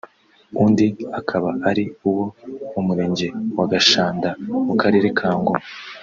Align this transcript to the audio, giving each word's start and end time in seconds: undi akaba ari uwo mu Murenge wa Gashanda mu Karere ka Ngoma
undi 0.63 0.87
akaba 1.19 1.49
ari 1.69 1.85
uwo 2.09 2.25
mu 2.73 2.81
Murenge 2.87 3.27
wa 3.57 3.65
Gashanda 3.73 4.29
mu 4.67 4.73
Karere 4.81 5.07
ka 5.17 5.29
Ngoma 5.39 5.63